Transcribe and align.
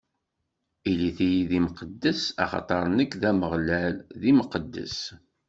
Ilit-iyi 0.89 1.43
d 1.49 1.51
imqeddsen, 1.57 2.35
axaṭer 2.43 2.83
nekk, 2.97 3.13
Ameɣlal, 3.29 3.95
d 4.19 4.21
Imqeddes. 4.31 4.99